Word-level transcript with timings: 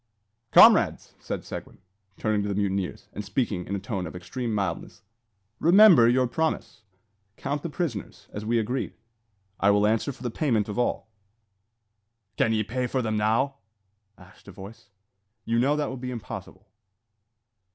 "Comrades!" 0.51 1.13
said 1.19 1.45
Seguin, 1.45 1.77
turning 2.17 2.41
to 2.41 2.49
the 2.49 2.55
mutineers, 2.55 3.07
and 3.13 3.23
speaking 3.23 3.67
in 3.67 3.75
a 3.75 3.79
tone 3.79 4.07
of 4.07 4.15
extreme 4.15 4.51
mildness, 4.55 5.03
"remember 5.59 6.09
your 6.09 6.25
promise. 6.25 6.81
Count 7.37 7.61
the 7.61 7.69
prisoners, 7.69 8.27
as 8.33 8.43
we 8.43 8.57
agreed. 8.57 8.95
I 9.59 9.69
will 9.69 9.85
answer 9.85 10.11
for 10.11 10.23
the 10.23 10.31
payment 10.31 10.67
of 10.67 10.79
all." 10.79 11.07
"Can 12.35 12.51
ye 12.51 12.63
pay 12.63 12.87
for 12.87 13.03
them 13.03 13.15
now?" 13.15 13.57
asked 14.17 14.47
a 14.47 14.51
voice. 14.51 14.89
"You 15.45 15.59
know 15.59 15.75
that 15.75 15.83
that 15.85 15.89
would 15.91 16.01
be 16.01 16.09
impossible." 16.09 16.67